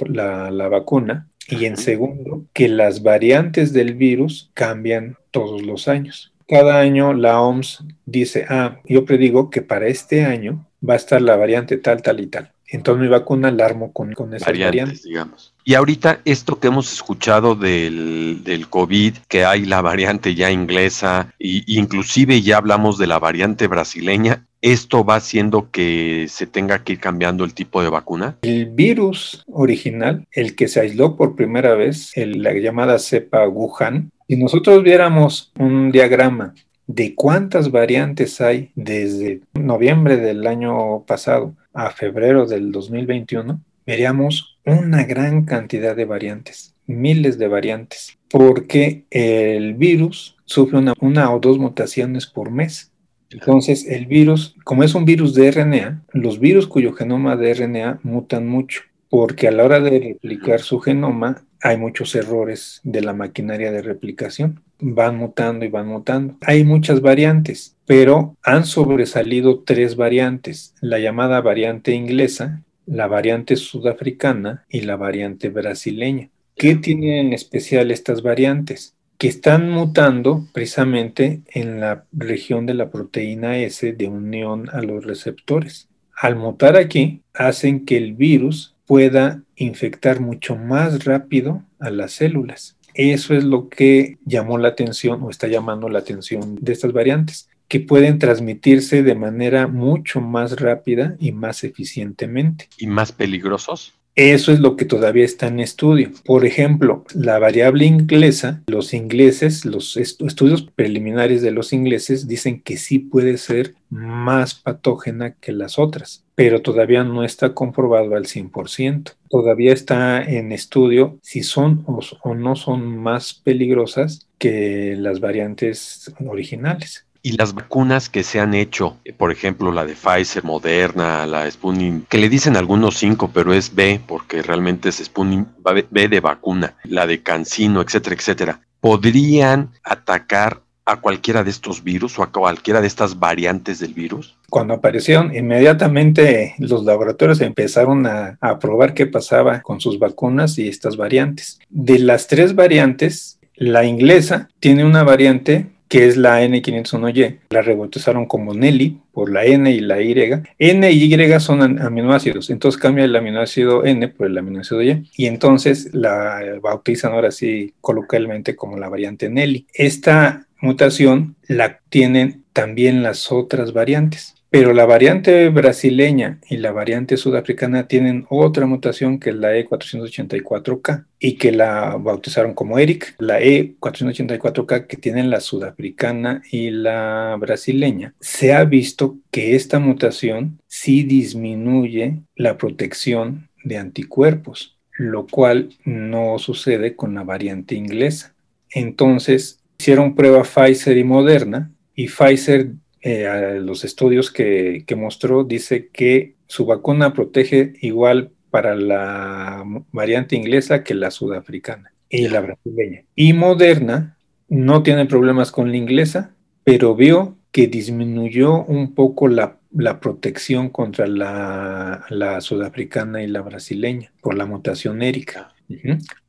la 0.50 0.68
vacuna. 0.68 1.28
Y 1.48 1.66
en 1.66 1.76
segundo, 1.76 2.44
que 2.52 2.68
las 2.68 3.02
variantes 3.02 3.72
del 3.72 3.94
virus 3.94 4.50
cambian 4.54 5.16
todos 5.30 5.62
los 5.62 5.88
años. 5.88 6.32
Cada 6.48 6.78
año 6.80 7.12
la 7.12 7.40
OMS 7.40 7.84
dice, 8.06 8.46
ah, 8.48 8.80
yo 8.84 9.04
predigo 9.04 9.50
que 9.50 9.62
para 9.62 9.86
este 9.86 10.24
año 10.24 10.66
va 10.86 10.94
a 10.94 10.98
estar 10.98 11.20
la 11.20 11.36
variante 11.36 11.76
tal, 11.76 12.02
tal 12.02 12.20
y 12.20 12.26
tal. 12.26 12.53
Entonces 12.74 13.02
mi 13.02 13.08
vacuna 13.08 13.52
la 13.52 13.66
armo 13.66 13.92
con, 13.92 14.12
con 14.14 14.34
esas 14.34 14.48
variantes, 14.48 15.04
digamos. 15.04 15.54
Y 15.64 15.74
ahorita 15.74 16.20
esto 16.24 16.58
que 16.58 16.66
hemos 16.66 16.92
escuchado 16.92 17.54
del, 17.54 18.42
del 18.42 18.68
COVID, 18.68 19.14
que 19.28 19.44
hay 19.44 19.64
la 19.64 19.80
variante 19.80 20.34
ya 20.34 20.50
inglesa, 20.50 21.32
e 21.38 21.62
inclusive 21.66 22.42
ya 22.42 22.56
hablamos 22.56 22.98
de 22.98 23.06
la 23.06 23.20
variante 23.20 23.68
brasileña, 23.68 24.44
¿esto 24.60 25.04
va 25.04 25.16
haciendo 25.16 25.70
que 25.70 26.26
se 26.28 26.48
tenga 26.48 26.82
que 26.82 26.94
ir 26.94 26.98
cambiando 26.98 27.44
el 27.44 27.54
tipo 27.54 27.80
de 27.80 27.90
vacuna? 27.90 28.38
El 28.42 28.66
virus 28.66 29.44
original, 29.46 30.26
el 30.32 30.56
que 30.56 30.66
se 30.66 30.80
aisló 30.80 31.16
por 31.16 31.36
primera 31.36 31.74
vez, 31.74 32.12
la 32.16 32.52
llamada 32.54 32.98
cepa 32.98 33.46
Wuhan, 33.46 34.10
si 34.26 34.36
nosotros 34.36 34.82
viéramos 34.82 35.52
un 35.58 35.92
diagrama 35.92 36.54
de 36.86 37.14
cuántas 37.14 37.70
variantes 37.70 38.40
hay 38.40 38.70
desde 38.74 39.40
noviembre 39.54 40.16
del 40.16 40.46
año 40.46 41.04
pasado 41.04 41.54
a 41.72 41.90
febrero 41.90 42.46
del 42.46 42.72
2021, 42.72 43.60
veríamos 43.86 44.58
una 44.64 45.04
gran 45.04 45.44
cantidad 45.44 45.96
de 45.96 46.04
variantes, 46.04 46.74
miles 46.86 47.38
de 47.38 47.48
variantes, 47.48 48.18
porque 48.30 49.04
el 49.10 49.74
virus 49.74 50.36
sufre 50.44 50.78
una, 51.00 51.32
o 51.32 51.40
dos 51.40 51.58
mutaciones 51.58 52.26
por 52.26 52.50
mes. 52.50 52.90
Entonces, 53.30 53.86
el 53.86 54.06
virus, 54.06 54.54
como 54.64 54.84
es 54.84 54.94
un 54.94 55.04
virus 55.04 55.34
de 55.34 55.50
RNA, 55.50 56.04
los 56.12 56.38
virus 56.38 56.66
cuyo 56.66 56.92
genoma 56.92 57.36
de 57.36 57.52
RNA 57.52 58.00
mutan 58.02 58.46
mucho, 58.46 58.82
porque 59.08 59.48
a 59.48 59.50
la 59.50 59.64
hora 59.64 59.80
de 59.80 59.98
replicar 59.98 60.60
su 60.60 60.78
genoma 60.78 61.44
hay 61.60 61.76
muchos 61.78 62.14
errores 62.14 62.80
de 62.84 63.00
la 63.00 63.14
maquinaria 63.14 63.72
de 63.72 63.82
replicación 63.82 64.63
van 64.80 65.16
mutando 65.16 65.64
y 65.64 65.68
van 65.68 65.88
mutando. 65.88 66.36
Hay 66.42 66.64
muchas 66.64 67.00
variantes, 67.00 67.76
pero 67.86 68.36
han 68.42 68.64
sobresalido 68.64 69.60
tres 69.60 69.96
variantes, 69.96 70.74
la 70.80 70.98
llamada 70.98 71.40
variante 71.40 71.92
inglesa, 71.92 72.62
la 72.86 73.06
variante 73.06 73.56
sudafricana 73.56 74.64
y 74.68 74.82
la 74.82 74.96
variante 74.96 75.48
brasileña. 75.48 76.30
¿Qué 76.56 76.76
tienen 76.76 77.26
en 77.26 77.32
especial 77.32 77.90
estas 77.90 78.22
variantes? 78.22 78.94
Que 79.18 79.28
están 79.28 79.70
mutando 79.70 80.46
precisamente 80.52 81.42
en 81.48 81.80
la 81.80 82.04
región 82.12 82.66
de 82.66 82.74
la 82.74 82.90
proteína 82.90 83.58
S 83.58 83.92
de 83.92 84.08
unión 84.08 84.68
a 84.72 84.82
los 84.82 85.04
receptores. 85.04 85.88
Al 86.16 86.36
mutar 86.36 86.76
aquí, 86.76 87.22
hacen 87.32 87.84
que 87.84 87.96
el 87.96 88.14
virus 88.14 88.74
pueda 88.86 89.42
infectar 89.56 90.20
mucho 90.20 90.56
más 90.56 91.04
rápido 91.04 91.62
a 91.78 91.90
las 91.90 92.12
células. 92.12 92.73
Eso 92.94 93.34
es 93.34 93.44
lo 93.44 93.68
que 93.68 94.18
llamó 94.24 94.56
la 94.58 94.68
atención 94.68 95.22
o 95.22 95.30
está 95.30 95.48
llamando 95.48 95.88
la 95.88 95.98
atención 95.98 96.56
de 96.60 96.72
estas 96.72 96.92
variantes, 96.92 97.48
que 97.68 97.80
pueden 97.80 98.18
transmitirse 98.18 99.02
de 99.02 99.14
manera 99.14 99.66
mucho 99.66 100.20
más 100.20 100.60
rápida 100.60 101.16
y 101.18 101.32
más 101.32 101.64
eficientemente. 101.64 102.68
¿Y 102.78 102.86
más 102.86 103.12
peligrosos? 103.12 103.94
Eso 104.16 104.52
es 104.52 104.60
lo 104.60 104.76
que 104.76 104.84
todavía 104.84 105.24
está 105.24 105.48
en 105.48 105.58
estudio. 105.58 106.12
Por 106.24 106.46
ejemplo, 106.46 107.04
la 107.14 107.40
variable 107.40 107.84
inglesa, 107.84 108.62
los 108.68 108.94
ingleses, 108.94 109.64
los 109.64 109.96
estudios 109.96 110.62
preliminares 110.62 111.42
de 111.42 111.50
los 111.50 111.72
ingleses 111.72 112.28
dicen 112.28 112.60
que 112.60 112.76
sí 112.76 113.00
puede 113.00 113.38
ser 113.38 113.74
más 113.90 114.54
patógena 114.54 115.34
que 115.34 115.50
las 115.50 115.80
otras, 115.80 116.24
pero 116.36 116.62
todavía 116.62 117.02
no 117.02 117.24
está 117.24 117.54
comprobado 117.54 118.14
al 118.14 118.26
100%. 118.26 119.14
Todavía 119.28 119.72
está 119.72 120.22
en 120.22 120.52
estudio 120.52 121.18
si 121.20 121.42
son 121.42 121.84
o, 121.86 122.34
no 122.34 122.54
son 122.54 122.96
más 122.96 123.34
peligrosas 123.34 124.28
que 124.38 124.94
las 124.96 125.18
variantes 125.18 126.12
originales. 126.24 127.04
Y 127.24 127.32
las 127.32 127.54
vacunas 127.54 128.10
que 128.10 128.22
se 128.22 128.38
han 128.38 128.52
hecho, 128.52 128.98
por 129.16 129.32
ejemplo, 129.32 129.72
la 129.72 129.86
de 129.86 129.94
Pfizer, 129.94 130.44
Moderna, 130.44 131.24
la 131.24 131.50
Sputnik, 131.50 132.06
que 132.06 132.18
le 132.18 132.28
dicen 132.28 132.54
algunos 132.54 132.98
cinco, 132.98 133.30
pero 133.32 133.54
es 133.54 133.74
B, 133.74 133.98
porque 134.06 134.42
realmente 134.42 134.90
es 134.90 134.96
Sputnik 134.96 135.48
B 135.90 136.08
de 136.08 136.20
vacuna, 136.20 136.76
la 136.84 137.06
de 137.06 137.22
Cancino, 137.22 137.80
etcétera, 137.80 138.14
etcétera, 138.14 138.60
podrían 138.78 139.70
atacar 139.82 140.60
a 140.84 141.00
cualquiera 141.00 141.42
de 141.42 141.48
estos 141.48 141.82
virus 141.82 142.18
o 142.18 142.22
a 142.22 142.30
cualquiera 142.30 142.82
de 142.82 142.88
estas 142.88 143.18
variantes 143.18 143.80
del 143.80 143.94
virus? 143.94 144.36
Cuando 144.50 144.74
aparecieron, 144.74 145.34
inmediatamente 145.34 146.54
los 146.58 146.84
laboratorios 146.84 147.40
empezaron 147.40 148.06
a, 148.06 148.36
a, 148.42 148.58
probar 148.58 148.92
qué 148.92 149.06
pasaba 149.06 149.62
con 149.62 149.80
sus 149.80 149.98
vacunas 149.98 150.58
y 150.58 150.68
estas 150.68 150.98
variantes. 150.98 151.58
De 151.70 151.98
las 151.98 152.26
tres 152.26 152.54
variantes, 152.54 153.38
la 153.54 153.86
inglesa 153.86 154.50
tiene 154.60 154.84
una 154.84 155.04
variante 155.04 155.73
que 155.94 156.08
es 156.08 156.16
la 156.16 156.42
N501Y. 156.42 157.38
La 157.50 157.62
rebautizaron 157.62 158.26
como 158.26 158.52
Nelly 158.52 158.98
por 159.12 159.30
la 159.30 159.44
N 159.44 159.70
y 159.70 159.78
la 159.78 160.02
Y. 160.02 160.12
N 160.58 160.90
y 160.90 161.14
Y 161.14 161.40
son 161.40 161.80
aminoácidos, 161.80 162.50
entonces 162.50 162.80
cambia 162.80 163.04
el 163.04 163.14
aminoácido 163.14 163.84
N 163.84 164.08
por 164.08 164.26
el 164.26 164.36
aminoácido 164.36 164.82
Y 164.82 165.08
y 165.16 165.26
entonces 165.26 165.94
la 165.94 166.58
bautizan 166.60 167.12
ahora 167.12 167.30
sí 167.30 167.74
coloquialmente 167.80 168.56
como 168.56 168.76
la 168.76 168.88
variante 168.88 169.28
Nelly. 169.28 169.68
Esta 169.72 170.48
mutación 170.60 171.36
la 171.46 171.78
tienen 171.90 172.42
también 172.52 173.04
las 173.04 173.30
otras 173.30 173.72
variantes. 173.72 174.33
Pero 174.54 174.72
la 174.72 174.86
variante 174.86 175.48
brasileña 175.48 176.38
y 176.48 176.58
la 176.58 176.70
variante 176.70 177.16
sudafricana 177.16 177.88
tienen 177.88 178.24
otra 178.28 178.66
mutación 178.66 179.18
que 179.18 179.30
es 179.30 179.36
la 179.36 179.52
E484K 179.56 181.06
y 181.18 181.32
que 181.38 181.50
la 181.50 181.96
bautizaron 181.96 182.54
como 182.54 182.78
ERIC. 182.78 183.16
La 183.18 183.40
E484K 183.40 184.86
que 184.86 184.96
tienen 184.96 185.28
la 185.28 185.40
sudafricana 185.40 186.40
y 186.52 186.70
la 186.70 187.36
brasileña. 187.40 188.14
Se 188.20 188.52
ha 188.52 188.64
visto 188.64 189.16
que 189.32 189.56
esta 189.56 189.80
mutación 189.80 190.60
sí 190.68 191.02
disminuye 191.02 192.20
la 192.36 192.56
protección 192.56 193.48
de 193.64 193.78
anticuerpos, 193.78 194.78
lo 194.96 195.26
cual 195.26 195.70
no 195.84 196.38
sucede 196.38 196.94
con 196.94 197.12
la 197.16 197.24
variante 197.24 197.74
inglesa. 197.74 198.36
Entonces, 198.70 199.58
hicieron 199.80 200.14
prueba 200.14 200.44
Pfizer 200.44 200.96
y 200.96 201.02
Moderna 201.02 201.72
y 201.96 202.06
Pfizer 202.06 202.70
eh, 203.06 203.60
los 203.62 203.84
estudios 203.84 204.30
que, 204.30 204.82
mostró, 204.96 205.44
dice 205.44 205.88
que 205.92 206.36
su 206.46 206.64
vacuna 206.64 207.12
protege 207.12 207.74
igual 207.82 208.30
para 208.48 208.74
la 208.74 209.62
variante 209.92 210.36
inglesa 210.36 210.82
que 210.82 210.94
la 210.94 211.10
sudafricana 211.10 211.92
y 212.08 212.28
la 212.28 212.40
brasileña. 212.40 213.02
Y 213.14 213.34
Moderna 213.34 214.16
no 214.48 214.82
tiene 214.82 215.04
problemas 215.04 215.52
con 215.52 215.70
la 215.70 215.76
inglesa, 215.76 216.34
pero 216.64 216.96
vio 216.96 217.36
que 217.52 217.66
disminuyó 217.66 218.64
un 218.64 218.94
poco 218.94 219.28
la, 219.28 219.58
protección 220.00 220.70
contra 220.70 221.06
la, 221.06 222.06
la, 222.08 222.40
sudafricana 222.40 223.22
y 223.22 223.26
la 223.26 223.42
brasileña 223.42 224.12
por 224.22 224.34
la 224.34 224.46
mutación 224.46 225.02
érica. 225.02 225.52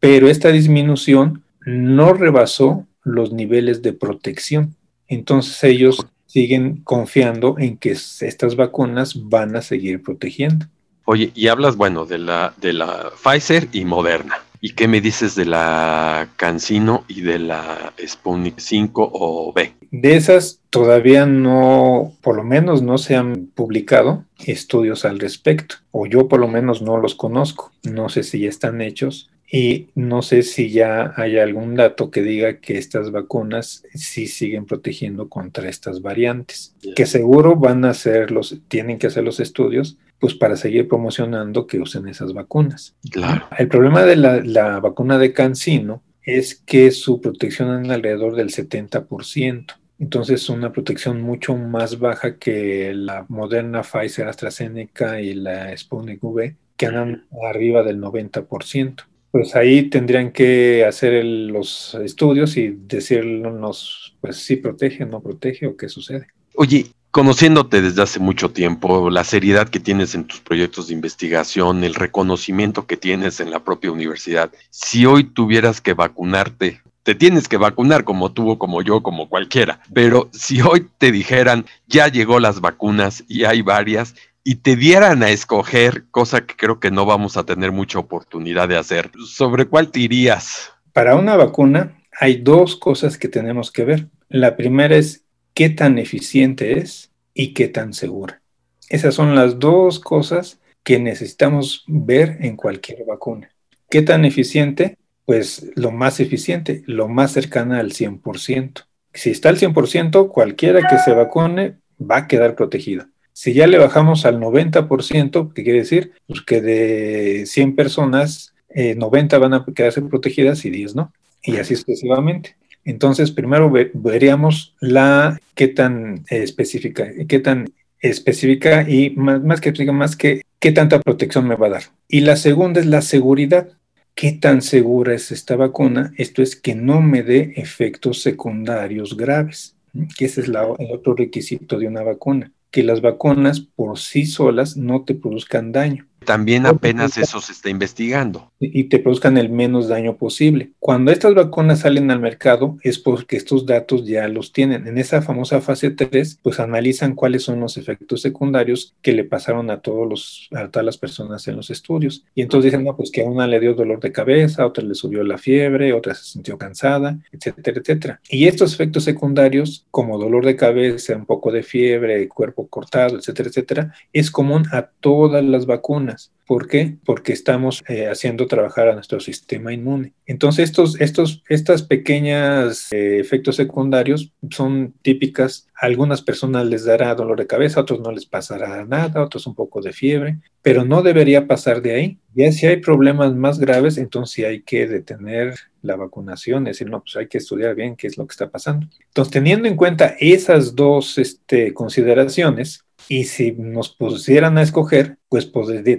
Pero 0.02 0.28
esta 0.28 0.52
disminución 0.52 1.42
no 1.66 2.12
rebasó 2.12 2.86
los 3.02 3.32
niveles 3.32 3.82
de 3.82 3.94
protección. 3.94 4.76
Entonces 5.08 5.64
ellos 5.64 6.06
siguen 6.36 6.82
confiando 6.84 7.56
en 7.58 7.78
que 7.78 7.92
estas 7.92 8.58
vacunas 8.58 9.30
van 9.30 9.56
a 9.56 9.62
seguir 9.62 10.04
protegiendo. 10.04 10.66
Oye, 11.06 11.32
y 11.34 11.48
hablas, 11.48 11.78
bueno, 11.78 12.06
de 12.06 12.18
la, 12.18 12.54
de 12.58 12.74
la 12.74 13.10
Pfizer 13.24 13.70
y 13.72 13.86
Moderna. 13.86 14.40
¿Y 14.60 14.72
qué 14.72 14.90
me 14.90 15.00
dices 15.00 15.36
de 15.36 15.46
la 15.46 16.28
Cancino 16.36 17.06
y 17.08 17.22
de 17.22 17.40
la 17.40 17.94
Sputnik 18.06 18.60
5 18.60 19.12
o 19.14 19.54
B? 19.54 19.76
De 19.92 20.18
esas 20.18 20.60
todavía 20.70 21.26
no, 21.26 22.12
por 22.22 22.36
lo 22.36 22.44
menos 22.44 22.82
no 22.82 22.98
se 22.98 23.16
han 23.16 23.46
publicado 23.56 24.26
estudios 24.46 25.06
al 25.06 25.20
respecto, 25.20 25.76
o 25.92 26.06
yo 26.06 26.28
por 26.28 26.42
lo 26.42 26.50
menos 26.50 26.82
no 26.82 26.98
los 26.98 27.16
conozco. 27.16 27.72
No 27.84 28.10
sé 28.10 28.24
si 28.24 28.42
ya 28.42 28.50
están 28.50 28.82
hechos, 28.82 29.30
y 29.56 29.88
no 29.96 30.22
sé 30.22 30.44
si 30.44 30.70
ya 30.70 31.14
hay 31.16 31.40
algún 31.40 31.76
dato 31.76 32.12
que 32.12 32.22
diga 32.22 32.58
que 32.60 32.78
estas 32.78 33.12
vacunas 33.12 33.86
sí 33.94 34.28
siguen 34.28 34.66
protegiendo 34.66 35.30
contra 35.30 35.70
estas 35.70 36.02
variantes, 36.02 36.76
que 36.94 37.06
seguro 37.06 37.56
van 37.56 37.86
a 37.86 37.92
hacer 37.92 38.32
los, 38.32 38.60
tienen 38.68 39.00
que 39.00 39.08
hacer 39.08 39.24
los 39.24 39.40
estudios, 39.40 39.98
pues 40.20 40.34
para 40.34 40.58
seguir 40.58 40.90
promocionando 40.90 41.68
que 41.68 41.80
usen 41.80 42.10
esas 42.10 42.34
vacunas. 42.34 42.98
Claro. 43.10 43.48
El 43.58 43.70
problema 43.70 44.04
de 44.04 44.18
la, 44.18 44.42
la 44.42 44.82
vacuna 44.82 45.18
de 45.18 45.32
Cancino 45.32 46.04
es 46.22 46.56
que 46.56 46.92
su 46.92 47.22
protección 47.22 47.86
es 47.86 47.90
alrededor 47.90 48.36
del 48.36 48.50
70%. 48.50 49.68
Entonces, 50.00 50.50
una 50.50 50.74
protección 50.74 51.22
mucho 51.22 51.56
más 51.56 52.00
baja 52.00 52.36
que 52.40 52.94
la 52.94 53.26
Moderna, 53.30 53.84
Pfizer, 53.84 54.28
AstraZeneca 54.28 55.22
y 55.22 55.34
la 55.34 55.78
Sputnik 55.78 56.22
V, 56.22 56.58
que 56.76 56.88
andan 56.88 57.26
arriba 57.50 57.84
del 57.84 58.02
90% 58.02 59.06
pues 59.36 59.54
ahí 59.54 59.90
tendrían 59.90 60.32
que 60.32 60.86
hacer 60.86 61.26
los 61.26 61.94
estudios 61.96 62.56
y 62.56 62.70
decirnos, 62.70 64.16
pues 64.22 64.38
si 64.38 64.56
protege, 64.56 65.06
no 65.06 65.22
protege 65.22 65.68
o 65.68 65.76
qué 65.76 65.90
sucede. 65.90 66.28
Oye, 66.54 66.86
conociéndote 67.12 67.82
desde 67.82 68.02
hace 68.02 68.22
mucho 68.22 68.52
tiempo, 68.52 69.10
la 69.10 69.26
seriedad 69.26 69.68
que 69.68 69.82
tienes 69.82 70.16
en 70.16 70.24
tus 70.24 70.40
proyectos 70.40 70.88
de 70.88 70.94
investigación, 70.94 71.84
el 71.84 71.96
reconocimiento 71.96 72.88
que 72.88 72.96
tienes 72.96 73.42
en 73.42 73.52
la 73.52 73.62
propia 73.62 73.92
universidad, 73.92 74.54
si 74.70 75.06
hoy 75.06 75.26
tuvieras 75.26 75.82
que 75.82 75.94
vacunarte, 75.94 76.80
te 77.04 77.14
tienes 77.14 77.50
que 77.50 77.58
vacunar 77.58 78.06
como 78.06 78.32
tú, 78.32 78.58
como 78.58 78.84
yo, 78.84 79.04
como 79.04 79.28
cualquiera, 79.28 79.82
pero 79.94 80.30
si 80.32 80.62
hoy 80.62 80.88
te 80.98 81.12
dijeran, 81.12 81.66
ya 81.88 82.08
llegó 82.08 82.40
las 82.40 82.62
vacunas 82.62 83.26
y 83.28 83.44
hay 83.44 83.62
varias, 83.62 84.16
y 84.48 84.58
te 84.58 84.76
dieran 84.76 85.24
a 85.24 85.32
escoger, 85.32 86.06
cosa 86.12 86.46
que 86.46 86.56
creo 86.56 86.80
que 86.80 86.92
no 86.92 87.08
vamos 87.08 87.36
a 87.36 87.46
tener 87.46 87.72
mucha 87.72 87.98
oportunidad 87.98 88.70
de 88.70 88.78
hacer, 88.78 89.10
¿sobre 89.26 89.66
cuál 89.66 89.90
te 89.90 90.02
irías? 90.02 90.72
Para 90.94 91.16
una 91.16 91.36
vacuna 91.36 91.98
hay 92.18 92.38
dos 92.38 92.76
cosas 92.76 93.18
que 93.18 93.28
tenemos 93.28 93.72
que 93.72 93.84
ver. 93.84 94.08
La 94.30 94.56
primera 94.56 94.96
es 94.96 95.26
qué 95.56 95.72
tan 95.72 95.98
eficiente 95.98 96.78
es 96.78 97.12
y 97.34 97.56
qué 97.56 97.68
tan 97.68 97.94
segura. 97.94 98.40
Esas 98.88 99.16
son 99.16 99.34
las 99.34 99.58
dos 99.58 100.00
cosas 100.00 100.60
que 100.84 101.00
necesitamos 101.00 101.84
ver 101.88 102.38
en 102.42 102.56
cualquier 102.56 103.04
vacuna. 103.04 103.50
¿Qué 103.90 104.04
tan 104.04 104.26
eficiente? 104.26 105.00
Pues 105.26 105.72
lo 105.74 105.92
más 105.92 106.20
eficiente, 106.20 106.84
lo 106.86 107.08
más 107.08 107.32
cercana 107.32 107.80
al 107.80 107.94
100%. 107.94 108.86
Si 109.12 109.32
está 109.32 109.50
al 109.50 109.58
100%, 109.58 110.30
cualquiera 110.30 110.88
que 110.88 111.00
se 111.00 111.14
vacune 111.14 111.78
va 112.00 112.18
a 112.18 112.28
quedar 112.28 112.56
protegida. 112.56 113.10
Si 113.38 113.54
ya 113.54 113.68
le 113.68 113.78
bajamos 113.78 114.26
al 114.26 114.40
90%, 114.40 115.52
¿qué 115.54 115.64
quiere 115.64 115.80
decir? 115.80 116.14
Pues 116.26 116.42
que 116.42 116.62
de 116.62 117.46
100 117.46 117.76
personas, 117.76 118.54
90 118.74 119.36
eh, 119.36 119.40
van 119.40 119.54
a 119.54 119.66
quedarse 119.76 120.02
protegidas 120.04 120.64
y 120.64 120.70
10 120.70 120.96
no, 120.96 121.12
y 121.44 121.58
así 121.58 121.76
sucesivamente. 121.76 122.56
Entonces, 122.86 123.32
primero 123.32 123.70
veríamos 123.94 124.74
la 124.80 125.38
qué 125.54 125.68
tan 125.68 126.24
específica, 126.30 127.12
qué 127.28 127.40
tan 127.40 127.74
específica 128.00 128.90
y 128.90 129.10
más, 129.18 129.44
más 129.44 129.60
que 129.60 129.92
más 129.92 130.16
que 130.16 130.42
qué 130.60 130.72
tanta 130.72 131.02
protección 131.02 131.46
me 131.46 131.58
va 131.58 131.68
a 131.68 131.72
dar. 131.72 131.84
Y 132.08 132.22
la 132.22 132.38
segunda 132.38 132.80
es 132.80 132.86
la 132.86 133.02
seguridad. 133.02 133.68
¿Qué 134.16 134.32
tan 134.32 134.62
segura 134.62 135.14
es 135.14 135.34
esta 135.34 135.58
vacuna? 135.58 136.14
Esto 136.16 136.42
es 136.42 136.56
que 136.56 136.74
no 136.74 137.02
me 137.02 137.22
dé 137.22 137.52
efectos 137.58 138.22
secundarios 138.22 139.18
graves, 139.18 139.76
que 140.18 140.24
ese 140.24 140.40
es 140.40 140.48
el 140.48 140.56
otro 140.56 141.16
requisito 141.16 141.78
de 141.78 141.88
una 141.88 142.02
vacuna 142.02 142.50
que 142.76 142.84
las 142.84 143.00
vacunas 143.00 143.62
por 143.62 143.98
sí 143.98 144.26
solas 144.26 144.76
no 144.76 145.06
te 145.06 145.16
produzcan 145.16 145.72
daño. 145.72 146.10
También 146.26 146.66
apenas 146.66 147.18
eso 147.18 147.40
se 147.40 147.52
está 147.52 147.70
investigando. 147.70 148.52
Y 148.60 148.86
te 148.86 149.00
produzcan 149.00 149.38
el 149.38 149.50
menos 149.50 149.88
daño 149.88 150.18
posible. 150.18 150.72
Cuando 150.80 151.12
estas 151.12 151.36
vacunas 151.36 151.82
salen 151.82 152.10
al 152.12 152.20
mercado 152.20 152.78
es 152.82 153.00
porque 153.00 153.38
estos 153.38 153.66
datos 153.66 154.06
ya 154.06 154.28
los 154.28 154.52
tienen. 154.52 154.88
En 154.88 154.98
esa 154.98 155.22
famosa 155.22 155.62
fase 155.62 155.92
3, 155.92 156.40
pues 156.42 156.60
analizan 156.60 157.16
cuáles 157.16 157.44
son 157.44 157.60
los 157.60 157.78
efectos 157.78 158.22
secundarios 158.22 158.94
que 159.02 159.14
le 159.14 159.24
pasaron 159.24 159.70
a, 159.70 159.82
todos 159.82 160.10
los, 160.10 160.50
a 160.52 160.70
todas 160.70 160.86
las 160.86 160.98
personas 160.98 161.48
en 161.48 161.56
los 161.56 161.70
estudios. 161.70 162.26
Y 162.34 162.42
entonces 162.42 162.72
dicen, 162.72 162.86
no, 162.86 162.96
pues 162.96 163.12
que 163.12 163.22
a 163.22 163.26
una 163.26 163.48
le 163.48 163.60
dio 163.60 163.74
dolor 163.74 164.00
de 164.00 164.12
cabeza, 164.12 164.64
a 164.64 164.68
otra 164.68 164.84
le 164.84 164.96
subió 164.96 165.24
la 165.24 165.38
fiebre, 165.38 165.94
otra 165.94 166.16
se 166.16 166.24
sintió 166.24 166.58
cansada, 166.58 167.20
etcétera, 167.32 167.80
etcétera. 167.80 168.20
Y 168.30 168.48
estos 168.48 168.74
efectos 168.74 169.04
secundarios, 169.04 169.86
como 169.92 170.18
dolor 170.18 170.46
de 170.46 170.56
cabeza, 170.56 171.16
un 171.16 171.26
poco 171.26 171.52
de 171.52 171.64
fiebre, 171.64 172.28
cuerpo 172.28 172.68
cortado, 172.68 173.18
etcétera, 173.18 173.50
etcétera, 173.50 173.94
es 174.12 174.32
común 174.32 174.66
a 174.72 174.90
todas 175.00 175.44
las 175.44 175.66
vacunas 175.66 176.15
¿Por 176.46 176.68
qué? 176.68 176.98
Porque 177.06 177.34
estamos 177.34 177.84
eh, 177.88 178.08
haciendo 178.08 178.46
trabajar 178.48 178.88
a 178.88 178.94
nuestro 178.94 179.20
sistema 179.20 179.74
inmune. 179.74 180.14
Entonces, 180.28 180.70
estos, 180.70 181.02
estos, 181.02 181.44
estas 181.50 181.82
pequeñas 181.82 182.92
eh, 182.92 183.20
efectos 183.20 183.56
secundarios 183.56 184.32
son 184.52 184.94
típicas. 185.02 185.68
A 185.76 185.88
algunas 185.88 186.22
personas 186.22 186.66
les 186.68 186.86
dará 186.86 187.16
dolor 187.16 187.40
de 187.40 187.48
cabeza, 187.48 187.80
a 187.80 187.84
otros 187.84 188.00
no 188.00 188.12
les 188.12 188.26
pasará 188.26 188.86
nada, 188.86 189.20
a 189.20 189.24
otros 189.24 189.48
un 189.48 189.56
poco 189.56 189.82
de 189.82 189.92
fiebre, 189.92 190.40
pero 190.62 190.86
no 190.86 191.02
debería 191.02 191.48
pasar 191.48 191.82
de 191.82 191.94
ahí. 191.94 192.20
Ya 192.36 192.52
si 192.52 192.68
hay 192.68 192.78
problemas 192.78 193.34
más 193.36 193.60
graves, 193.60 193.98
entonces 193.98 194.46
hay 194.46 194.62
que 194.62 194.88
detener 194.88 195.56
la 195.82 195.96
vacunación, 195.96 196.68
es 196.68 196.78
decir, 196.78 196.90
no, 196.90 197.02
pues 197.02 197.16
hay 197.16 197.28
que 197.28 197.38
estudiar 197.38 197.76
bien 197.76 197.96
qué 197.96 198.08
es 198.08 198.18
lo 198.18 198.28
que 198.28 198.34
está 198.34 198.50
pasando. 198.50 198.88
Entonces, 199.08 199.32
teniendo 199.32 199.68
en 199.68 199.76
cuenta 199.76 200.16
esas 200.20 200.76
dos 200.76 201.18
este, 201.18 201.74
consideraciones, 201.74 202.85
y 203.10 203.26
si 203.26 203.52
nos 203.54 203.90
pusieran 203.90 204.58
a 204.58 204.62
escoger, 204.62 205.18
pues, 205.30 205.52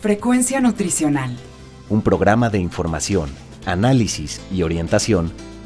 Frecuencia 0.00 0.60
Nutricional. 0.60 1.36
Un 1.88 2.02
programa 2.02 2.48
de 2.48 2.58
información, 2.58 3.30
análisis 3.66 4.40
y 4.50 4.62
orientación 4.62 5.32